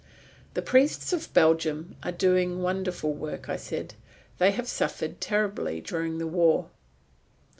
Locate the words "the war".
6.17-6.71